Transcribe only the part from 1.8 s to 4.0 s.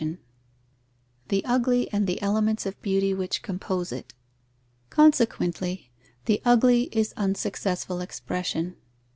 and the elements of beauty which compose